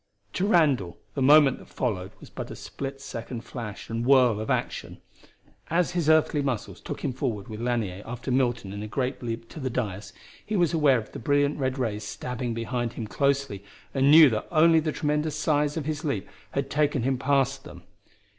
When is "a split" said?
2.49-2.99